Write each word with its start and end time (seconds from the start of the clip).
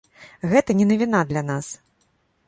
Гэта 0.53 0.75
не 0.79 0.87
навіна 0.91 1.19
для 1.31 1.43
нас. 1.51 1.67